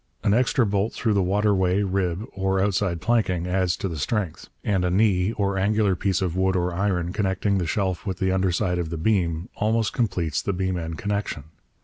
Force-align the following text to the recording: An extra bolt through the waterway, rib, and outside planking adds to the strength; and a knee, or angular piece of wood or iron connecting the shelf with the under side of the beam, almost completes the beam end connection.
An 0.23 0.33
extra 0.33 0.65
bolt 0.65 0.93
through 0.93 1.13
the 1.13 1.21
waterway, 1.21 1.83
rib, 1.83 2.25
and 2.35 2.59
outside 2.59 3.01
planking 3.01 3.45
adds 3.45 3.77
to 3.77 3.87
the 3.87 3.99
strength; 3.99 4.49
and 4.63 4.83
a 4.83 4.89
knee, 4.89 5.31
or 5.33 5.59
angular 5.59 5.95
piece 5.95 6.23
of 6.23 6.35
wood 6.35 6.55
or 6.55 6.73
iron 6.73 7.13
connecting 7.13 7.59
the 7.59 7.67
shelf 7.67 8.03
with 8.03 8.17
the 8.17 8.31
under 8.31 8.51
side 8.51 8.79
of 8.79 8.89
the 8.89 8.97
beam, 8.97 9.47
almost 9.53 9.93
completes 9.93 10.41
the 10.41 10.53
beam 10.53 10.75
end 10.75 10.97
connection. 10.97 11.43